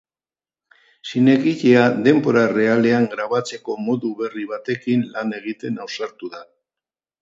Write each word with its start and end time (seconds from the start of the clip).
Zinegilea 1.09 1.83
denbora 2.09 2.43
errealean 2.47 3.07
grabatzeko 3.13 3.79
modu 3.87 4.13
berri 4.25 4.51
batekin 4.57 5.09
lan 5.15 5.41
egiten 5.43 5.83
ausartu 5.89 6.37
da. 6.37 6.47